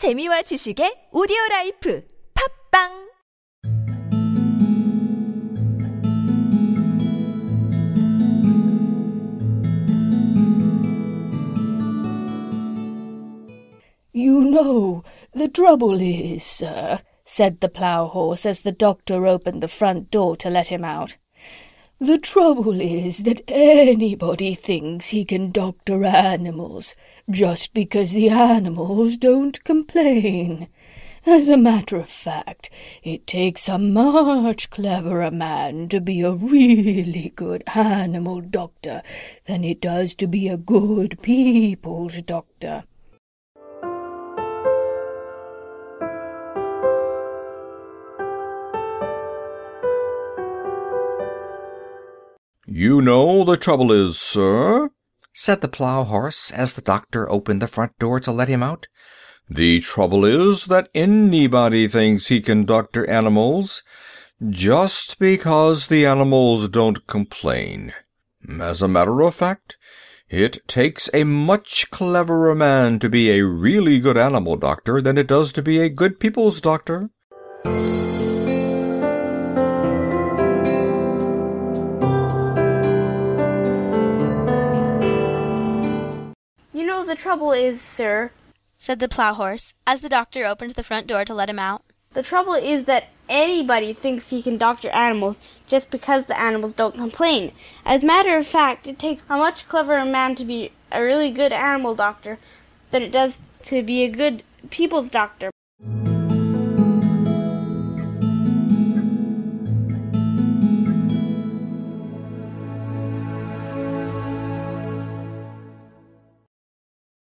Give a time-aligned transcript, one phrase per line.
[0.00, 2.02] 재미와 지식의 오디오 라이프
[2.32, 2.88] 팟빵
[14.14, 19.68] You know, the trouble is, sir, said the plough horse as the doctor opened the
[19.68, 21.18] front door to let him out.
[22.02, 26.96] The trouble is that anybody thinks he can doctor animals
[27.28, 30.68] just because the animals don't complain.
[31.26, 32.70] As a matter of fact,
[33.02, 39.02] it takes a much cleverer man to be a really good animal doctor
[39.44, 42.84] than it does to be a good people's doctor.
[52.72, 54.90] You know the trouble is, sir,
[55.32, 58.86] said the plough horse as the doctor opened the front door to let him out.
[59.48, 63.82] The trouble is that anybody thinks he can doctor animals
[64.48, 67.92] just because the animals don't complain.
[68.48, 69.76] As a matter of fact,
[70.28, 75.26] it takes a much cleverer man to be a really good animal doctor than it
[75.26, 77.10] does to be a good people's doctor.
[87.10, 88.30] The trouble is, sir,
[88.78, 91.82] said the plough horse as the doctor opened the front door to let him out.
[92.14, 95.36] the trouble is that anybody thinks he can doctor animals
[95.66, 97.50] just because the animals don't complain.
[97.84, 101.32] As a matter of fact, it takes a much cleverer man to be a really
[101.32, 102.38] good animal doctor
[102.92, 105.50] than it does to be a good people's doctor.